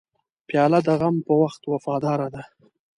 پیاله 0.47 0.79
د 0.87 0.89
غم 0.99 1.15
په 1.27 1.33
وخت 1.41 1.61
وفاداره 1.71 2.27
ده. 2.33 2.43